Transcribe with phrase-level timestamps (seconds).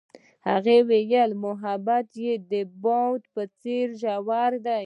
[0.49, 2.53] هغې وویل محبت یې د
[2.83, 4.79] باد په څېر ژور دی.